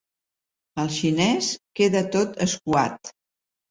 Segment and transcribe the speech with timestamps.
[0.85, 1.53] El xinès
[1.83, 3.19] queda tot escuat.